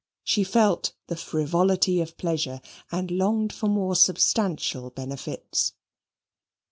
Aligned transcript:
She 0.23 0.43
felt 0.43 0.93
the 1.09 1.15
frivolity 1.15 2.01
of 2.01 2.17
pleasure 2.17 2.59
and 2.91 3.11
longed 3.11 3.53
for 3.53 3.67
more 3.69 3.95
substantial 3.95 4.89
benefits. 4.89 5.73